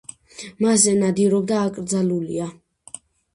[0.65, 2.49] მასზე ნადირობა აკრძალულია.